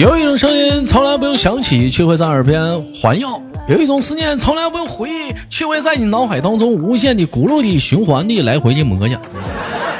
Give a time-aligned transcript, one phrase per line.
[0.00, 2.58] 有一种声音从来不用想起，却会在耳边
[2.94, 3.38] 环绕；
[3.68, 9.20] 有一种思念从来不用回忆，却会在你脑海当中无限的轱辘的循环的来回的磨呀。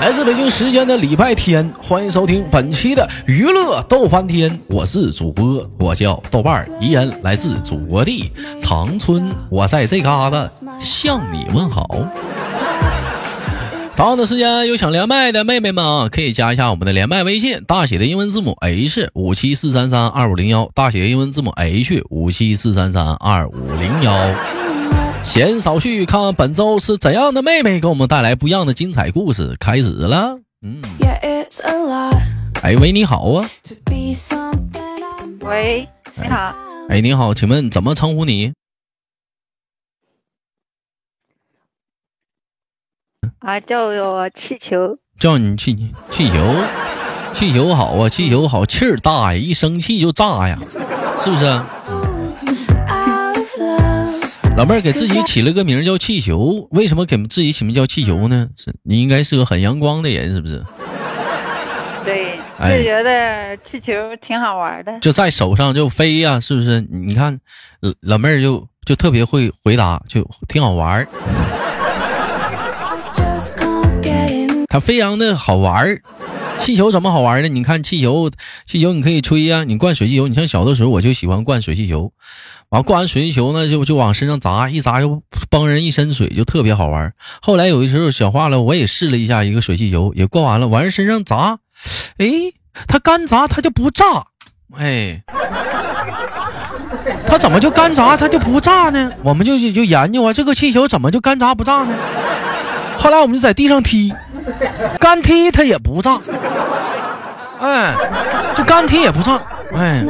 [0.00, 10.48] 来自北京时间的礼拜天，欢迎收听本期的娱乐逗翻天，我是主播，我叫豆瓣儿，依然来自祖国的长春，我在这嘎达
[10.80, 11.87] 向你问好。
[14.01, 24.34] 同样的时间，有想连麦的妹妹们啊，可以加一下我们的连麦微信，大写的英文字母 H 五七四三三二五零幺，大写的英文字母 H 五七四三三二五零幺。
[25.23, 29.55] 闲少叙，看看本周是怎样的妹妹给我们带来不一样的精彩故事。
[29.60, 30.80] 开始了，嗯，
[32.62, 33.51] 哎喂，你好啊，
[35.41, 36.55] 喂，你好，
[36.88, 38.52] 哎你好，请问怎么称呼你？
[43.41, 45.75] 啊，叫我气球，叫你气
[46.11, 46.55] 气球，
[47.33, 50.59] 气球好啊，气球好，气儿大呀，一生气就炸呀，
[51.24, 51.45] 是不是？
[54.59, 58.49] 老妹儿给自己起了个名叫气球，为什么给自己起名叫气球呢？
[58.59, 60.63] 是你应该是个很阳光的人，是不是？
[62.04, 65.00] 对，哎就觉得气球挺好玩的。
[65.00, 66.82] 就在手上就飞呀、是不是？
[66.91, 67.41] 你看，
[67.81, 71.09] 老老妹儿就就特别会回答，就挺好玩儿，
[74.71, 76.03] 它非常的好玩儿。
[76.60, 77.49] 气球怎么好玩呢？
[77.49, 78.31] 你看气球，
[78.65, 80.28] 气球你可以吹呀、你灌水气球。
[80.28, 82.12] 你像小的时候我就喜欢灌水气球，
[82.69, 87.15] 完灌完水气球呢，就就往身上砸，一砸就帮人一身水，就特别好玩儿。
[87.43, 91.59] 后来有的时候小化了，我也试了一下一个水气球，也灌完了，完人身上砸，
[92.19, 92.28] 哎，
[92.87, 94.04] 它干砸它就不炸，
[94.76, 95.22] 哎，
[97.26, 99.10] 它怎么就干砸它就不炸呢？
[99.25, 101.97] 我们就就就研究啊，这个气球怎么就干砸不炸呢？
[102.98, 104.12] 后来我们就在地上踢，
[104.99, 106.19] 干踢他也不炸，
[107.60, 107.94] 哎，
[108.55, 109.41] 就干踢也不炸，
[109.75, 110.05] 哎，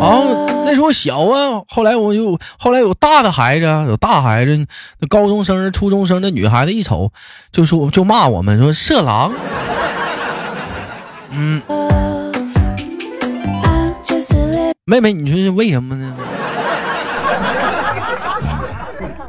[0.00, 4.66] 哦，那时候小啊，后来我就后来有大的孩子啊，有大孩子，
[5.00, 7.10] 那高中生、初中生的女孩子一瞅，
[7.52, 9.32] 就说就骂我们说色狼，
[11.30, 11.62] 嗯，
[14.84, 16.14] 妹妹，你说是为什么呢？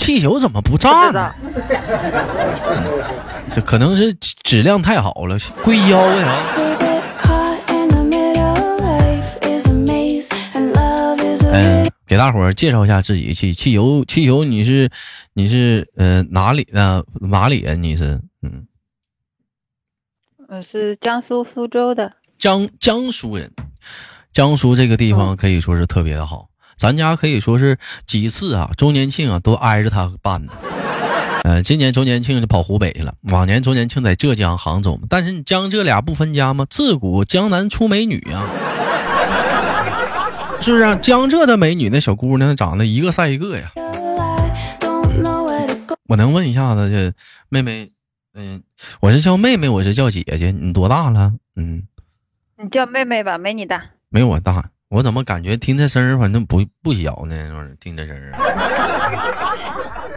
[0.10, 1.32] 气球怎么不炸呢？
[3.54, 6.36] 这可能是质量太好了，硅胶呀。
[11.52, 13.32] 嗯，给大伙儿介绍一下自己。
[13.36, 14.90] 气汽油，汽油，你是
[15.34, 17.06] 你是呃哪里的？
[17.22, 17.84] 哪里人？
[17.84, 18.66] 你是嗯
[20.48, 23.54] 我是江苏苏州的，江江苏人。
[24.34, 26.48] 江苏这个地方可以说是特别的好，
[26.80, 30.54] 咱家可以说是几次啊周年庆啊都挨着他办的。
[31.44, 35.04] 呃，今年周年庆就跑湖北去了，往年周年庆在浙江、杭州嘛。
[35.10, 36.66] 但是你江浙俩不分家吗？
[36.70, 38.44] 自古江南出美女呀、
[40.62, 40.96] 是不是、啊？
[40.96, 43.72] 江浙的美女那小姑娘长得一个赛一个呀。
[46.08, 47.14] 我能问一下子，这
[47.50, 47.90] 妹妹，
[48.34, 48.62] 嗯、
[49.00, 51.34] 我是叫妹妹，我是叫姐姐，你多大了？
[51.56, 51.84] 嗯，
[52.62, 53.82] 你叫妹妹吧，没你大。
[54.10, 57.48] 没我大，我怎么感觉听这声儿反正不不小呢？
[57.48, 58.40] 就是听这声儿啊，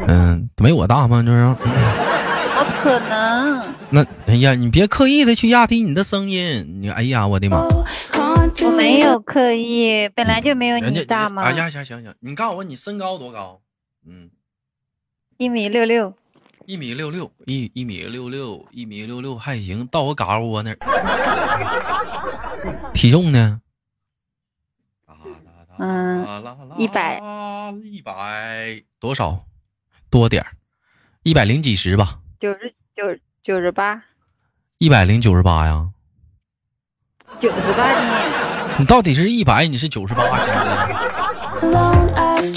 [0.08, 1.22] 嗯，没我大吗？
[1.22, 3.74] 就是，嗯么可能？
[3.90, 7.58] 那哎呀，你别刻意的去压低你的声音，你哎呀，我的妈！
[7.58, 13.60] 我没有刻意，本来就没有你大嘛哎，呀，行行行，你告诉我你身高多高？
[14.06, 14.30] 嗯，
[15.36, 16.14] 一米六六，
[16.64, 20.78] 一米六六，一一米六六，一米六六还行，到我嘎窝那儿。
[22.94, 23.60] 体重呢？
[25.78, 26.26] 嗯
[26.78, 27.20] 一百，
[27.84, 29.44] 一百多少？
[30.10, 30.52] 多点儿，
[31.22, 33.04] 一百零几十吧，九十九
[33.42, 34.02] 九十八，
[34.78, 35.88] 一百零九十八呀。
[37.40, 38.06] 九十八斤。
[38.78, 40.88] 你到底是一百，你是九十八斤呢？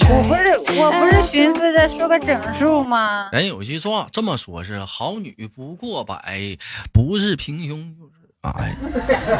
[0.07, 3.29] 我不是我不是寻思着说个整数吗？
[3.31, 6.57] 人有句话这么说是好女不过百，
[6.91, 8.75] 不是平胸就是矮。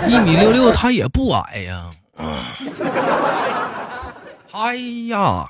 [0.07, 1.89] 一米六六，她也不矮呀。
[4.51, 4.75] 哎
[5.09, 5.47] 呀，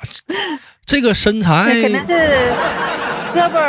[0.86, 2.14] 这个身材那可能是
[3.36, 3.60] 胳膊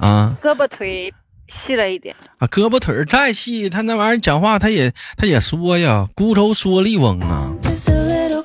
[0.00, 1.12] 啊胳膊腿
[1.48, 2.16] 细了一点。
[2.38, 7.52] 啊，胳膊腿儿再细，他那玩意儿讲话他也他也说呀，孤舟蓑笠翁啊，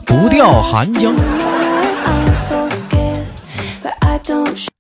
[0.06, 1.16] 不掉寒江。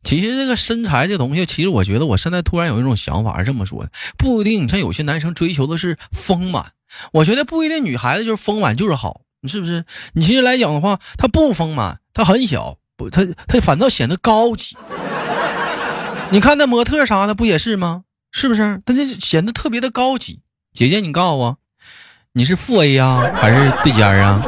[0.03, 4.65] 其实这个身材这东西，其实我觉得我现在突然有一种想法是这么说的，不一定。
[4.65, 6.65] 你像有些男生追求的是丰满，
[7.11, 9.85] 我觉得不一定，女孩子就是丰满就是好，你是不是？
[10.13, 14.77] 你其实来讲的话，她不丰满，她很小，不，她她反倒显得高级。
[16.31, 18.03] 你看那模特啥的不也是吗？
[18.31, 18.81] 是不是？
[18.85, 20.41] 她就显得特别的高级。
[20.73, 21.57] 姐姐，你告诉我，
[22.33, 24.43] 你是负 A 呀，还是对尖儿啊？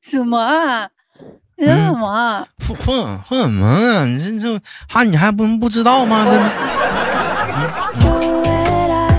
[0.00, 0.88] 什么啊？
[1.58, 2.46] 什么啊？
[2.58, 2.92] 负负
[3.28, 4.04] 负什么啊？
[4.04, 6.26] 你这这哈，你还不不知道吗？
[6.28, 8.11] 这有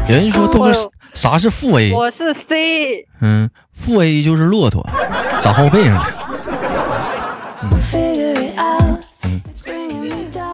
[0.07, 0.71] 人说豆哥
[1.13, 1.93] 啥是负 A？
[1.93, 4.85] 我是 C，嗯，负 A 就是骆驼，
[5.41, 6.05] 长后背上了。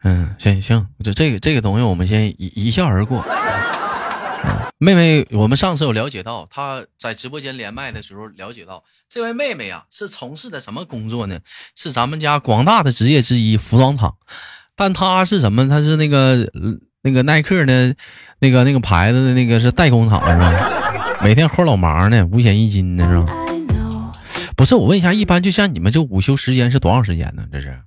[0.04, 3.25] 嗯，行行，这这个这个东西我们先一一笑而过。
[3.28, 11.40] 嗯，妹妹，我们上次有了解到，她在直播间连麦的时候了解到，这位妹妹啊是从事的什么工作呢？
[11.75, 14.16] 是咱们家广大的职业之一，服装厂。
[14.75, 15.68] 但她是什么？
[15.68, 17.96] 她是那个呃那个耐克的，
[18.40, 21.18] 那个那个牌子的那个是代工厂是吧？
[21.22, 23.34] 每天活老忙呢，五险一金的是吧？
[24.56, 27.46] 不是，我问一下，一般就像你们这午休时间是多长时间呢？
[27.51, 27.80] 这是？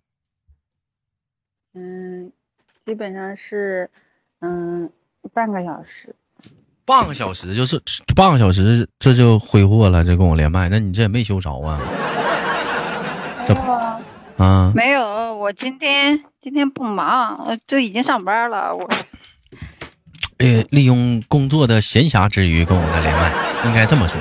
[1.74, 2.32] 嗯，
[2.86, 3.90] 基本上是
[4.40, 4.90] 嗯
[5.34, 6.14] 半个小时。
[6.84, 7.80] 半个小时就是
[8.16, 11.78] 半个小时，这就挥霍了，这跟我连麦，那你这也没休着啊？
[13.46, 13.54] 这
[14.42, 15.02] 啊，没有，
[15.36, 18.74] 我今天今天不忙，我就已经上班了。
[18.74, 18.82] 我
[20.38, 23.32] 呃，利用工作的闲暇之余跟我们连麦，
[23.64, 24.20] 应该这么说。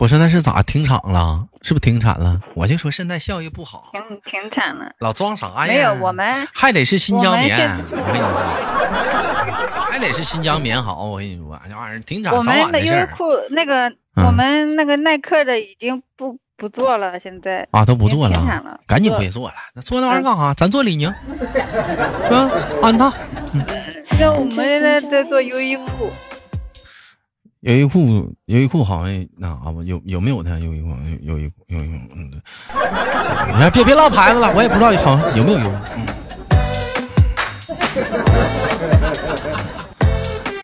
[0.00, 1.46] 我说，那是咋停产了？
[1.62, 2.40] 是不是停产了？
[2.56, 4.90] 我就说现在效益不好，停停产了。
[4.98, 5.72] 老装啥呀？
[5.72, 7.56] 没有，我们还得是新疆棉，
[7.92, 11.04] 我跟你说，还得是新疆棉好。
[11.06, 19.54] 我跟你说，这玩意儿停产早晚的事儿的优衣库那个，嗯我们那个耐克的已经不不做了，现在啊，都不做了了，赶紧别做了。
[19.74, 20.52] 那做那玩意儿干啥？
[20.54, 21.08] 咱做李宁，
[21.38, 22.50] 是吧？
[22.82, 23.12] 安踏。
[24.10, 26.10] 现在我们现在在做优衣库，
[27.60, 30.88] 优衣库，优衣库好像那啥吧，有有没有的优衣库？
[31.22, 32.40] 优优衣库，优衣库，嗯，对。
[33.54, 35.70] 哎，别别唠牌子了，我也不知道好像有没有优。
[35.96, 36.06] 嗯。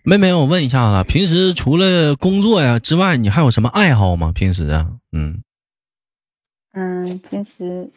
[0.03, 4.33] 妹妹，我问一下子，平时除了工作呀之外，你还有什么爱好吗？
[4.35, 5.44] 平时啊，嗯，
[6.75, 7.91] 嗯，平时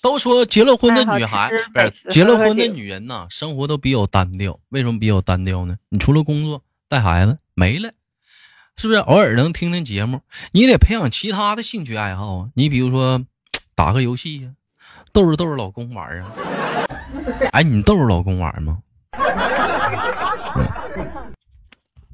[0.00, 4.58] 都说结了婚的女孩不是结了婚的女人呐，生活都比较单调。
[4.68, 5.76] 为什么比较单调呢？
[5.88, 7.90] 你除了工作带孩子没了，
[8.76, 9.00] 是不是？
[9.00, 10.20] 偶尔能听听节目，
[10.52, 12.50] 你得培养其他的兴趣爱好啊。
[12.54, 13.24] 你比如说
[13.74, 14.50] 打个游戏呀、
[15.12, 16.32] 逗着逗着老公玩啊。
[17.52, 18.78] 哎，你逗着老公玩吗？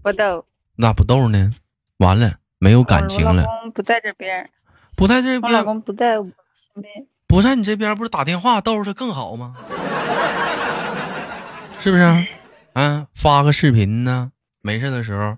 [0.03, 0.47] 不逗，
[0.77, 1.53] 那不逗呢？
[1.99, 4.49] 完了，没有感情了，老公不在这边，
[4.97, 7.07] 不在这我老边，公不在我身边。
[7.27, 9.57] 不在你这边，不是打电话逗着他更好吗？
[11.81, 12.27] 是不是？
[12.75, 14.31] 嗯，发个视频呢，
[14.61, 15.37] 没事的时候，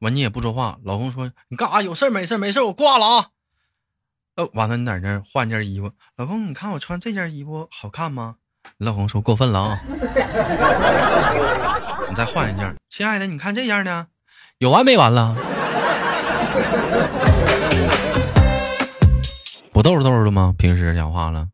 [0.00, 1.82] 完你也不说话，老公说你干啥？
[1.82, 3.26] 有事没事没事我挂了啊。
[4.36, 8.36] 呃，完了你在那儿换件衣服，老公你看我穿这件衣服好看吗？
[8.78, 9.80] 你老公说过分了啊，
[12.08, 14.06] 你再换一件，亲爱的，你看这样呢，
[14.58, 15.34] 有完没完了？
[19.78, 20.52] 不逗着逗着的吗？
[20.58, 21.46] 平时讲话了，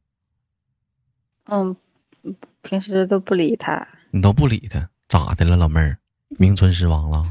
[1.44, 1.76] 嗯，
[2.62, 3.86] 平时都不理他。
[4.12, 5.98] 你都不理他，咋的了，老妹儿？
[6.38, 7.22] 名存实亡了？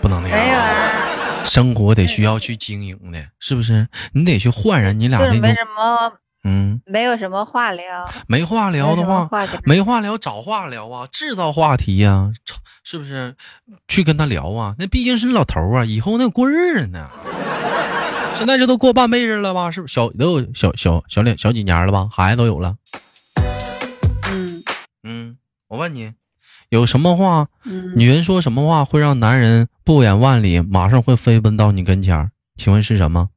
[0.00, 3.86] 不能那样、没有啊，啊，生活得需要去经营的，是不是？
[4.14, 6.12] 你得去焕然你俩那种，什么，
[6.44, 8.08] 嗯，没有什么话聊。
[8.26, 9.28] 没话聊的话
[9.64, 12.32] 没话聊，找话聊啊，制造话题呀、
[12.82, 13.34] 是不是？
[13.86, 17.10] 去跟他聊啊，那毕竟是老头啊，以后那过日子呢。
[18.38, 19.70] 现在这都过半辈子了吧？
[19.70, 22.08] 是不是小都有小小小两小几年了吧？
[22.12, 22.76] 孩子都有了。
[24.30, 24.62] 嗯
[25.02, 25.36] 嗯，
[25.68, 26.12] 我问你，
[26.68, 27.48] 有什么话？
[27.64, 32.30] 嗯，女人说什么话会让男人不远万里，马上会飞奔到你跟前儿？
[32.56, 33.28] 请问是什么？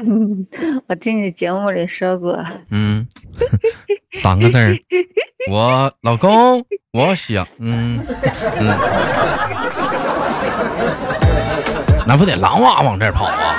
[0.88, 2.42] 我听你节目里说过。
[2.70, 3.06] 嗯，
[4.16, 4.76] 三个字儿。
[5.50, 7.98] 我老公，我想，嗯
[8.58, 8.78] 嗯，
[12.10, 13.54] 那不得狼哇往这儿跑啊？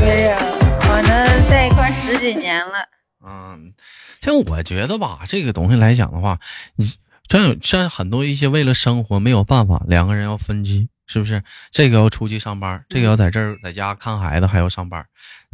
[0.00, 2.84] 没有，我们在一块十几年了。
[3.24, 3.72] 嗯，
[4.20, 6.40] 像我觉得吧，这个东西来讲的话，
[6.74, 6.84] 你
[7.28, 11.44] 像有像很多一些为了生活没有办法，两个人要分居，是不是？
[11.70, 15.06] 这个要出去上班，这个要在这儿在家看孩子，还要上班，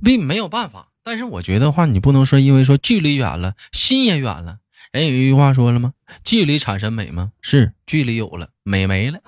[0.03, 0.89] 并没有办法。
[1.05, 4.57] 但是我觉得话，你不能说因为说距离远了，心也远了。
[4.93, 5.93] 人有一句话说了吗？
[6.25, 7.33] 距离产生美吗？
[7.43, 9.19] 是，距离有了，美没了。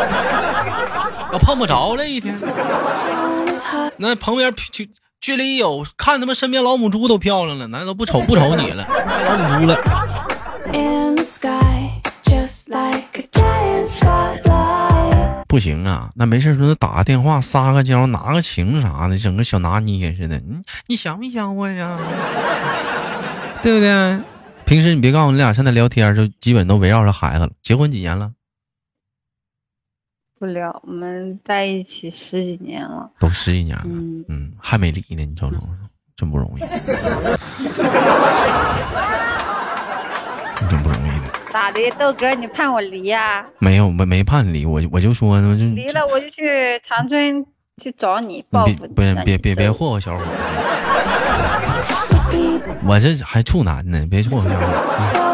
[1.32, 2.36] 我碰不着了一天。
[3.96, 4.90] 那旁边距
[5.20, 8.86] 距离有，看他们身边老母猪都漂亮了，难道不瞅不瞅你了？
[9.26, 9.76] 老母猪了
[11.22, 11.90] ，sky,
[12.66, 13.28] like.
[15.46, 20.36] 不行啊，那没事说打个电话撒个娇拿个情啥的，整个小拿捏似的。
[20.38, 21.98] 你你想没想我呀？
[23.62, 24.18] 对不对？
[24.64, 27.50] 平时你别告诉我你俩现在聊天就基本都围绕着孩子了。
[27.62, 28.30] 结婚几年了？
[30.40, 35.56] 不了，我们在一起十几年了，都十几年了，嗯嗯，还没离呢，你瞅瞅，
[36.16, 36.60] 真不容易，
[40.70, 41.26] 真不容易的。
[41.52, 47.44] 咋的，豆哥，你盼我离呀、没有，没没盼离，我我就说呢，就离了我就去长春
[47.82, 48.94] 去找你报别复你。
[48.94, 50.24] 不是别别别霍霍小伙，
[52.88, 55.29] 我这还处男呢，别霍霍小伙儿。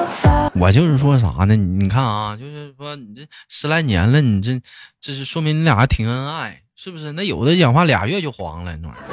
[0.59, 1.55] 我就是说啥呢？
[1.55, 4.59] 你你看啊，就是说你这十来年了，你这
[5.01, 7.13] 这是说明你俩还挺恩爱，是不是？
[7.13, 9.07] 那有的讲话俩月就黄了，那玩意儿。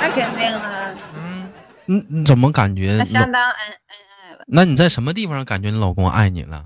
[0.00, 1.48] 那肯定啊，嗯，
[1.86, 2.96] 你你怎么感觉？
[2.98, 3.76] 那相当恩恩
[4.26, 4.44] 爱了。
[4.48, 6.64] 那你在什么地方感觉你老公爱你了？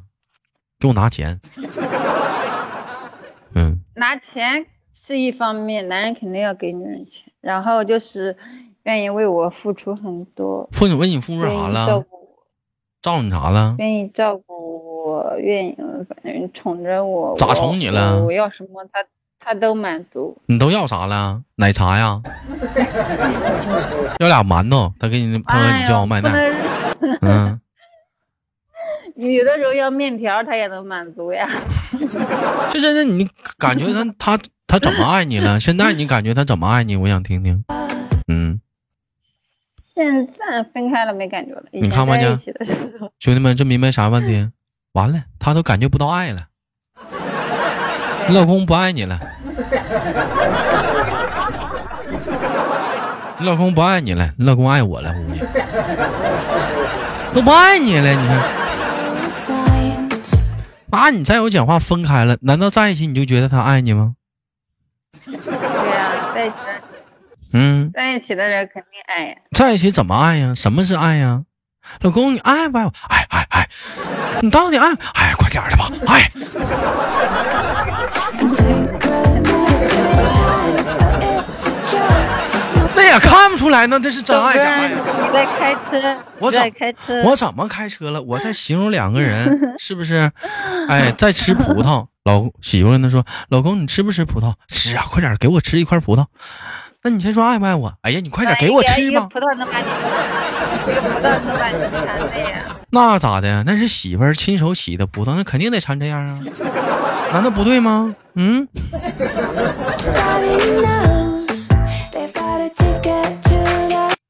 [0.79, 1.39] 给我拿钱。
[3.55, 8.37] 嗯，拿钱是一方面，男人肯定要给女人钱，然后就是
[8.85, 12.05] 愿意为我付出很多，父亲为你付出啥了？
[13.07, 13.77] 照你啥了？
[13.79, 15.77] 愿意照顾我，愿意
[16.09, 17.37] 反正宠着我。
[17.39, 18.99] 咋宠你了我我要什么他
[19.39, 20.37] 他都满足。
[20.47, 21.41] 你都要啥了？
[21.55, 22.21] 奶茶呀？
[24.19, 26.21] 要俩馒头，他给你，他给你叫外卖。
[26.21, 26.33] 能
[27.21, 27.61] 嗯，
[29.15, 31.49] 有的时候要面条，他也能满足呀。
[32.75, 33.87] 就真的你感觉
[34.19, 35.61] 他他他怎么爱你了？
[35.61, 36.97] 现在你感觉他怎么爱你？
[36.97, 37.63] 我想听听。
[38.27, 38.61] 嗯，
[39.97, 42.25] 现在分开了没感觉了，你看吧你
[43.19, 44.51] 兄弟们，这明白啥问题？
[44.93, 46.49] 完了，他都感觉不到爱了，
[48.29, 49.19] 你老公不爱你了，
[53.39, 55.41] 你老公不爱你了，你老公爱我了，估计
[57.33, 58.11] 都不爱你了。
[58.11, 58.39] 你看，
[60.91, 64.17] 啊，你再有讲话分开了，难道在一起你就觉得他爱你吗？
[65.25, 66.57] 对呀、在一起
[67.53, 69.37] 嗯，在一起的人肯定爱呀。
[69.57, 70.55] 在一起怎么爱呀？
[70.55, 71.43] 什么是爱呀？
[72.01, 72.93] 老公，你爱不爱我？
[73.09, 73.69] 爱爱爱，
[74.43, 74.93] 你到底爱？
[75.15, 76.29] 哎，快点儿的吧，爱。
[82.97, 84.91] 那也看不出来呢，这是真，爱假爱呀。
[85.23, 86.19] 你在开车？
[86.39, 87.23] 我在怎开车？
[87.23, 88.21] 我怎么开车了？
[88.23, 90.31] 我在形容两个人 是不是？
[90.89, 94.55] 哎，在吃葡萄，老媳妇跟他说：“老公，你吃不吃葡萄？
[94.69, 96.27] 吃啊，快点给我吃一块葡萄。”
[97.07, 97.95] 那你先说爱不爱我？
[98.03, 99.29] 哎呀，你快点给我吃吧。
[99.31, 102.77] 葡萄能把你，葡萄能把你馋的呀。
[102.91, 103.63] 那咋的？
[103.65, 106.37] 那是媳妇儿亲手洗的葡萄，那肯定得馋这样啊，
[107.33, 108.13] 难道不对吗？
[108.35, 108.67] 嗯，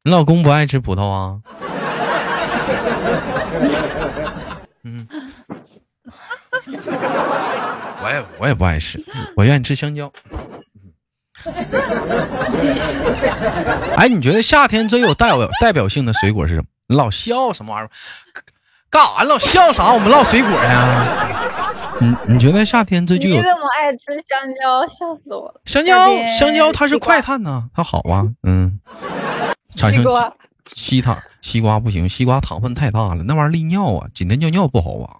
[0.04, 1.38] 你老公不爱吃葡萄啊？
[4.84, 5.08] 嗯，
[8.02, 9.02] 我也我也不爱吃，
[9.34, 10.12] 我愿意吃香蕉。
[13.96, 16.66] 哎，你觉得夏天最有代表代表性的水果是什么？
[16.88, 17.90] 你老笑什么玩意儿？
[18.90, 19.22] 干啥？
[19.24, 19.92] 老笑啥？
[19.92, 21.06] 我们唠水果呢？
[21.98, 24.86] 你你觉得夏天最具有你怎么爱吃香蕉？
[24.88, 25.60] 笑死我了！
[25.64, 25.94] 香蕉
[26.26, 28.78] 香蕉它是快碳呐，它好啊，嗯，
[29.76, 30.32] 产生西瓜
[30.72, 35.16] 西糖西瓜不行，西瓜糖分太大了，那玩意儿利尿啊，紧的尿尿不好啊，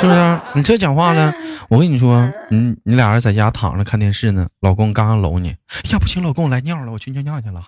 [0.00, 0.40] 是不是？
[0.54, 1.32] 你这讲话了，
[1.68, 5.48] 我跟你说，你你俩人在家躺着看电视呢，老公刚刚搂你，
[5.90, 7.62] 呀不行，老公我来尿了，我去尿尿去了。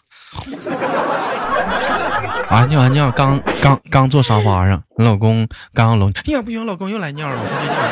[2.48, 7.82] 啊，尿完尿，刚刚刚坐沙发上，你老公刚刚搂你，哎呀不行，老公又来尿了，我去尿尿。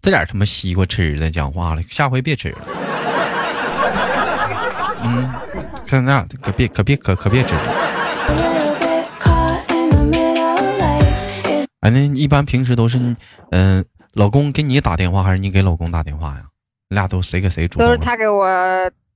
[0.00, 2.58] 这点他妈西瓜吃的，讲话了，下回别吃了。
[5.02, 5.30] 嗯，
[5.86, 7.60] 看那可别可别可可别吃了。
[11.80, 12.98] 哎，那一般平时都是，
[13.50, 16.42] 嗯、老公给你打电话，还是你给老公打电话呀？
[16.90, 17.86] 你俩都谁给谁主动？
[17.86, 18.46] 都是他给我，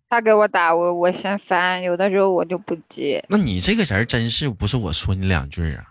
[0.08, 3.24] 他给我打，我我嫌烦，有的时候我就不接。
[3.28, 5.84] 那你这个人真是不是我说你两句啊？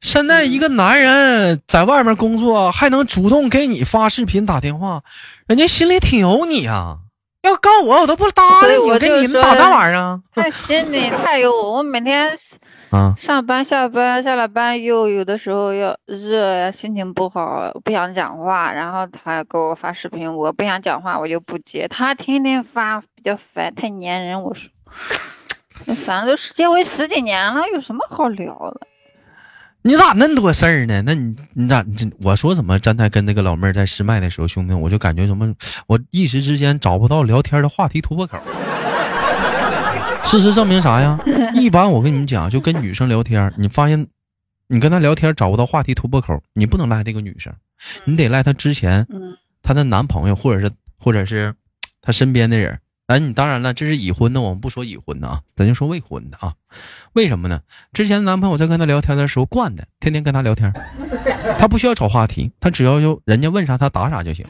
[0.00, 5.02] 现在一个男人在外面工作，还能主动给你发视频打电话，
[5.46, 6.98] 人家心里挺有你啊。
[7.42, 10.20] 要告我，我都不搭理你，所以我给就说你打那玩意儿啊？
[10.34, 12.30] 他心里太有我，我每天
[12.94, 21.88] 啊，上班下班下了班又有的时候要热呀，心情不好，不想讲话，然后他给我发视频，我不想讲话，我就不接。
[21.88, 24.40] 他天天发，比较烦，太粘人。
[24.40, 24.70] 我说，
[25.86, 28.86] 那反正都结婚十几年了，有什么好聊的？
[29.82, 31.02] 你咋那么多事儿呢？
[31.04, 35.52] 那你你咋这我说怎么刚才跟那个老妹儿在试麦的时候，兄弟，我就感觉什么，
[35.88, 38.38] 我一时之间找不到聊天的话题突破口。
[40.24, 41.18] 事实证明啥呀？
[41.54, 44.06] 一般我跟你们讲，就跟女生聊天，你发现，
[44.66, 47.52] 你跟她聊天找不到话题突破口，你不能赖这个女生，
[48.04, 51.54] 你得赖她之前嗯她的男朋友或者是或者是
[52.02, 52.78] 她身边的人。
[53.06, 56.54] 哎，你当然了，这是已婚的，我们不说已婚的啊，咱就说未婚的啊。
[57.12, 57.60] 为什么呢？
[57.92, 60.72] 之前男朋友在跟她聊天的时候惯的，天天跟她聊天，
[61.60, 64.44] 她不需要找话题，她只要就人家问啥她答啥就行。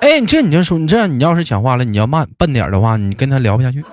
[0.00, 3.84] 哎，你这你就说你这样，你要是讲话了，你要慢笨点儿的话，你跟她聊不下去。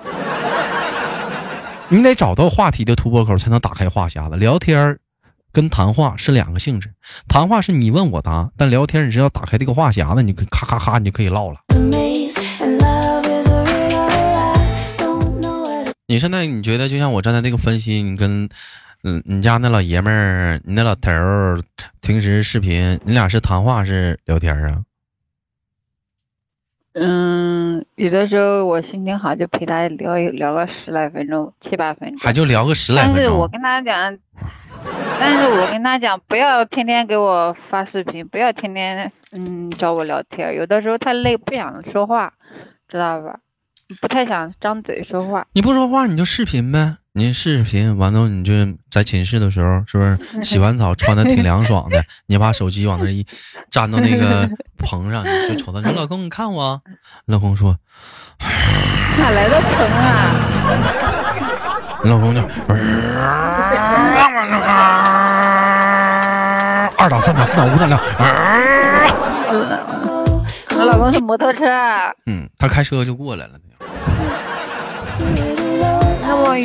[1.90, 4.36] 你得找到话题的突破口，才能打开话匣子。
[4.36, 5.00] 聊天儿
[5.50, 6.92] 跟谈话是两个性质，
[7.26, 11.60] 谈话是你问我答，但聊天你只要打开这个话匣子，你咔咔咔你就可以唠了。
[16.06, 18.46] 你现在你觉得就像我站在那个分析，你跟
[19.04, 21.58] 嗯你家那老爷们儿，你那老头儿
[22.02, 24.82] 平时视频，你俩是谈话是聊天啊？
[26.94, 32.18] 嗯，有的时候我心情好就陪他聊一聊个十来分钟、七八分钟。
[32.18, 33.24] 还就聊个十来但分钟。
[33.24, 34.18] 但是我跟他讲，
[35.20, 40.54] 但是我跟他讲，不要天天给我发视频，不要天天嗯找我聊天。
[40.56, 42.32] 有的时候太累，不想说话，
[42.88, 43.38] 知道吧？
[44.00, 45.46] 不太想张嘴说话。
[45.52, 48.52] 你不说话你就视频呗，你视频完了你就
[48.92, 52.04] 在寝室的时候，是不是洗完澡穿的挺凉爽的？
[52.26, 53.26] 你把手机往那一
[53.72, 54.48] 粘到那个
[54.78, 56.80] 棚上，你就瞅他，你说老公你看我啊，
[57.26, 57.76] 老公说，
[59.18, 60.30] 哪来的棚啊？
[62.04, 62.40] 你老公就
[66.96, 67.98] 二档三档四档五档六，
[70.78, 73.54] 我 老公是摩托车，啊嗯，他开车就过来了。
[76.48, 76.58] 太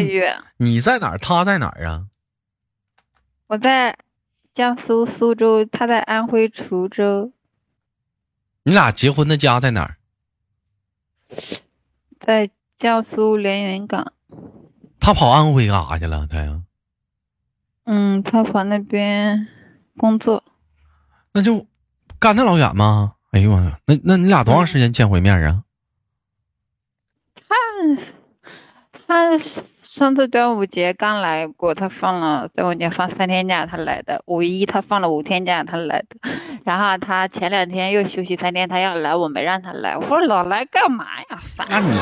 [0.00, 0.42] 远。
[0.56, 1.18] 你在哪儿？
[1.18, 2.06] 他在哪儿啊？
[3.46, 3.96] 我在
[4.54, 7.32] 江苏苏州，他在安徽滁州，
[8.64, 9.96] 你俩结婚的家在哪儿？
[12.18, 14.12] 在江苏连云港。
[14.98, 16.26] 他跑安徽干啥去了？
[16.26, 16.62] 他呀？
[17.84, 19.46] 嗯，他跑那边
[19.96, 20.42] 工作。
[21.32, 21.64] 那就
[22.18, 23.14] 干那老远吗？
[23.30, 25.62] 哎呦我呀，那那你俩多长时间见回面啊？
[29.06, 29.38] 他
[29.82, 34.20] 上次端午节刚来过，他放了端午节放三天假，他来的。
[34.26, 36.16] 五一他放了五天假，他来的。
[36.64, 39.96] 然后他前两天又休息三天，他要来，我没让他来。
[39.96, 41.38] 我说老来干嘛呀？
[41.56, 41.66] 烦。
[41.70, 41.96] 那你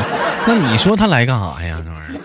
[0.47, 1.77] 那你说他来干啥呀？
[1.85, 2.17] 这玩意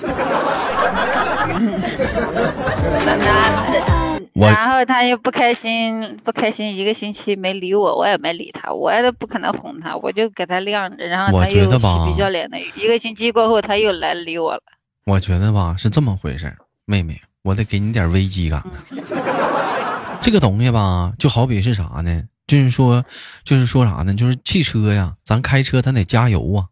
[4.15, 11.05] 儿， 然后他又不开心，不开心一个星期没理我，我也没理他，我也不可能哄他，我就给他晾着。
[11.05, 14.61] 然后我他又觉得吧嬉皮笑脸的，一个星期过后他又来理我了。
[15.05, 19.03] 我觉得吧是这么回事妹妹，我得给你点危机感呢。
[20.21, 22.23] 这个东西吧，就好比是啥呢？
[22.45, 23.05] 就是说，
[23.43, 24.13] 就是说啥呢？
[24.13, 26.67] 就是汽车呀，咱开车咱得加油啊，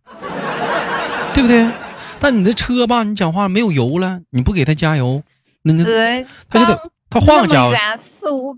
[1.33, 1.69] 对不对？
[2.19, 5.21] 但你这车吧，你讲话没有油了，你不给他加油，
[5.61, 8.55] 那那对，他就得他换个加油站四五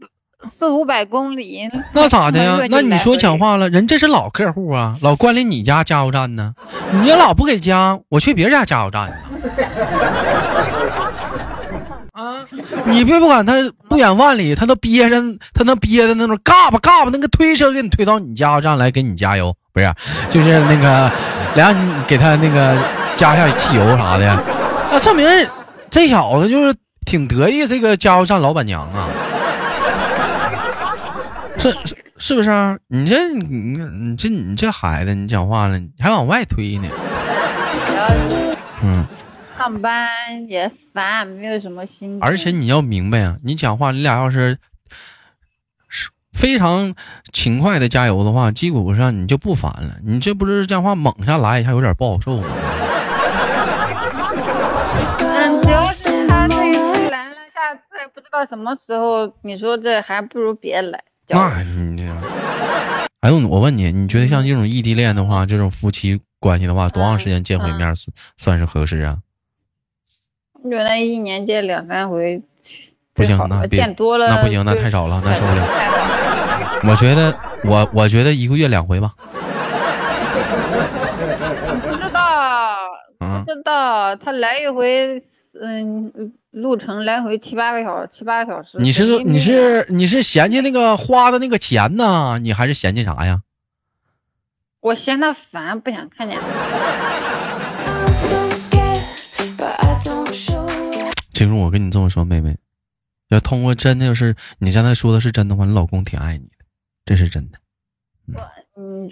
[0.58, 6.54] 四五百公里，那咋的呀那你说就来回讲话了，人这是老客户啊，老关联你家加油站呢，
[7.02, 9.14] 你要老不给加，我去别人家加油站去。
[12.14, 12.44] 啊！
[12.86, 13.54] 你别不管他
[13.88, 15.16] 不远万里，他都憋着，
[15.54, 19.94] 他能憋的那种嘎巴嘎巴，那个推车给你推到你加油站来给你加油，不是，
[20.30, 21.10] 就是那个，
[21.56, 22.76] 然后你给他那个
[23.16, 24.44] 加下汽油啥的，
[24.92, 25.26] 那证明
[25.90, 29.10] 这小子就是挺得意这个加油站老板娘啊。
[31.58, 32.78] 是是是不是啊？
[32.88, 36.88] 你这你你这你这孩子，你讲话了，你还往外推呢？
[38.82, 39.06] 嗯，
[39.58, 40.08] 上班
[40.48, 42.20] 也烦，没有什么心情。
[42.22, 44.58] 而且你要明白啊，你讲话，你俩要是
[45.90, 46.96] 是非常
[47.34, 49.96] 勤快的加油的话，基础上你就不烦了。
[50.06, 52.48] 你这不是讲话猛下来一下有点不好受吗？
[58.32, 61.04] 道什么时候，你说这还不如别来。
[61.28, 62.04] 那你这，
[63.22, 69.18] 还有我问你，你觉得像这种异地恋的话，这种夫妻关系的话，多长时间见回面算算是合适啊？
[70.62, 72.42] 我觉得一年见两三回
[73.13, 75.63] 不行那别见多了那不行那太少了那受不了
[76.84, 79.13] 我觉得我我觉得一个月两回吧。
[81.82, 82.22] 不知道，
[83.20, 85.24] 啊不知道他来一回，
[85.62, 88.78] 嗯，路程来回七八个小时，七八个小时。
[88.80, 93.41] 你是你啊是你是嫌弃那个花的那个钱呢，你还是嫌弃啥呀？
[94.82, 96.45] 我嫌他烦，不想看见他。
[101.34, 102.58] 其实我跟你这么说，妹妹，
[103.30, 106.65] 要通过真的要是你刚才说的是真的话，你老公挺爱你的，
[107.06, 107.58] 这是真的。
[108.28, 108.36] 嗯，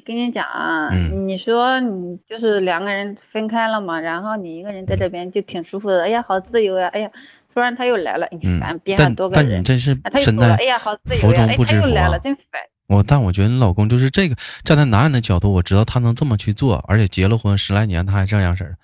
[0.05, 7.09] 跟你讲啊，嗯你说你就是两个人分开了嘛，然后你一个人在这边就挺舒服的，哎呀，好自由呀，哎呀，
[7.53, 12.19] 突然他又来了，你嗯烦，边上但多个人，但你真是身在，哎呀，好自由呀，哎，他又来了，啊。
[12.19, 12.61] 真烦。
[12.87, 18.77] 我但我觉得你老公就是这个，站在男人的角度，我知道他能这么去做，而且结了婚十来年他还这样式儿，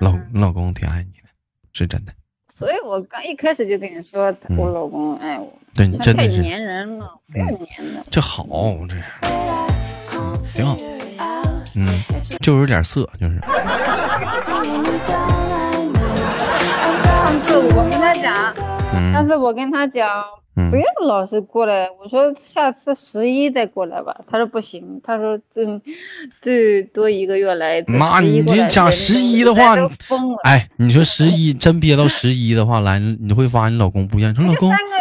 [0.00, 1.28] 老嗯你老公挺爱你的，
[1.72, 2.12] 是真的。
[2.54, 8.04] 所以我刚一开始就跟你说，嗯我老公爱我，对你真的是粘人了，不要嗯粘的。
[8.08, 8.46] 这好，
[8.88, 8.94] 这
[10.54, 10.76] 挺好.
[11.74, 11.86] 嗯，
[12.40, 13.38] 就有点色，就是。
[17.04, 18.34] 上次我跟他讲，
[19.12, 20.08] 上嗯次我跟他讲，
[20.56, 21.88] 嗯不要老是过来。
[22.02, 24.16] 我说下次十一再过来吧。
[24.28, 25.80] 他说不行，他说最
[26.42, 27.82] 最多一个月来。
[27.86, 29.76] 妈11过来你这讲十一的话。
[30.42, 34.34] 哎，你说十一真憋到十一的话来，你会发现你老公不愿意。
[34.34, 34.99] 说老公三个月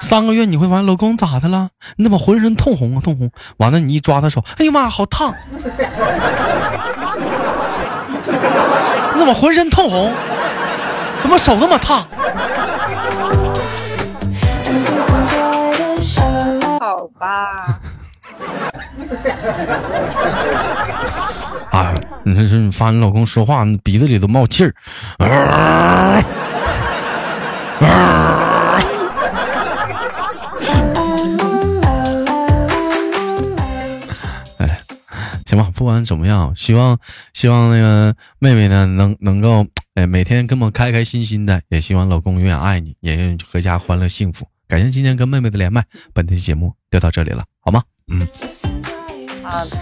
[0.00, 1.68] 三个月，你会发现老公咋的了？
[1.96, 3.00] 你怎么浑身通红啊？
[3.02, 3.30] 通红。
[3.58, 5.34] 完了，你一抓他手，哎呀妈，好烫！
[9.14, 10.12] 你怎么浑身通红？
[11.20, 12.04] 怎么手那么烫.
[16.80, 17.78] 好吧。
[21.70, 24.74] 啊，你这是你发现你老公说话鼻子里都冒气儿。
[25.18, 26.24] 哎，
[35.52, 36.98] 行吧，不管怎么样，希望
[37.34, 44.46] 希望那个妹妹呢能能够哎每天跟我开开心心的，也希望老公永远爱你，也愿阖家欢乐幸福。
[44.66, 45.84] 感谢今天跟妹妹的连麦，
[46.14, 47.82] 本期节目就到这里了，好吗？
[48.10, 48.26] 嗯。
[49.42, 49.76] 好的，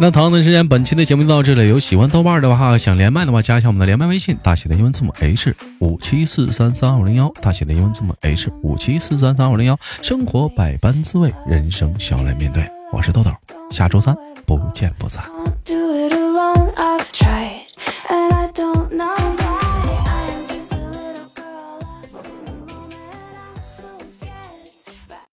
[0.00, 1.68] 那同样的时间，本期的节目就到这里。
[1.68, 9.78] 有喜欢豆瓣的话，想连麦的话，加一下我们的连麦微信，大写的英文字母 H 五七四三三五零幺，大写的英文字母 H 五七四三三五零幺。
[10.02, 12.68] 生活百般滋味，人生笑来面对。
[12.92, 13.30] 我是豆豆，
[13.72, 15.24] 下周三，不见不散。